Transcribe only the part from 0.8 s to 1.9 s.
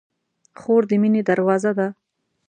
د مینې دروازه ده.